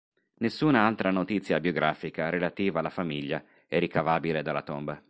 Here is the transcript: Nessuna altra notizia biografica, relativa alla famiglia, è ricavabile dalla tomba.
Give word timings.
Nessuna 0.39 0.87
altra 0.87 1.11
notizia 1.11 1.59
biografica, 1.59 2.31
relativa 2.31 2.79
alla 2.79 2.89
famiglia, 2.89 3.43
è 3.67 3.77
ricavabile 3.77 4.41
dalla 4.41 4.63
tomba. 4.63 4.99